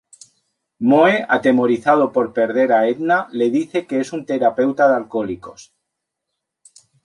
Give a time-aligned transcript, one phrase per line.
[0.91, 5.61] Moe, atemorizado por perder a Edna, le dice que es un terapeuta de alcohólicos.